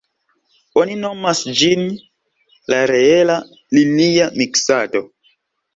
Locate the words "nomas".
1.01-1.41